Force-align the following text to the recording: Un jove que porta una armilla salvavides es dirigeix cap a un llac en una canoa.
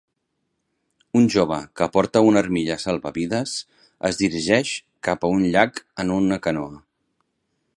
Un 1.19 1.27
jove 1.33 1.59
que 1.81 1.87
porta 1.97 2.23
una 2.29 2.41
armilla 2.45 2.77
salvavides 2.83 3.53
es 4.09 4.19
dirigeix 4.23 4.73
cap 5.09 5.29
a 5.29 5.31
un 5.35 5.45
llac 5.57 5.83
en 6.05 6.15
una 6.17 6.41
canoa. 6.49 6.83